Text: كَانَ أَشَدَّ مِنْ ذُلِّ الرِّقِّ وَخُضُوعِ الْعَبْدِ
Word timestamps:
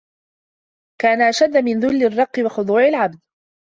كَانَ 1.01 1.21
أَشَدَّ 1.21 1.57
مِنْ 1.57 1.79
ذُلِّ 1.79 2.03
الرِّقِّ 2.05 2.39
وَخُضُوعِ 2.45 2.85
الْعَبْدِ 2.87 3.19